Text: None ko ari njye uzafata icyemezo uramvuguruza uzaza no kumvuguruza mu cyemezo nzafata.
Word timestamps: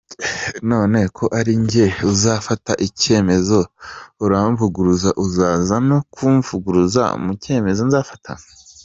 None 0.69 0.99
ko 1.17 1.25
ari 1.39 1.53
njye 1.63 1.85
uzafata 2.11 2.71
icyemezo 2.87 3.59
uramvuguruza 4.25 5.09
uzaza 5.25 5.75
no 5.89 5.99
kumvuguruza 6.13 7.03
mu 7.23 7.31
cyemezo 7.43 7.83
nzafata. 7.89 8.31